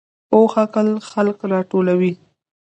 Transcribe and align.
پوخ 0.29 0.51
عقل 0.63 0.87
خلک 1.09 1.37
راټولوي 1.51 2.13